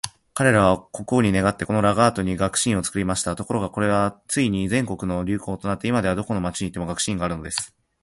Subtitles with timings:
[0.33, 3.35] 彼等は国王に願って、このラガードに学士院を作りました。
[3.35, 7.75] ところが、これがついに全国の流行となって、今では、どこの町に行っても学士院があるのです。